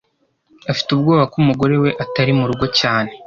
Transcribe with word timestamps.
Afite 0.71 0.89
ubwoba 0.91 1.23
ko 1.31 1.35
umugore 1.43 1.75
we 1.83 1.89
atari 2.03 2.31
murugo 2.39 2.65
cyane. 2.79 3.11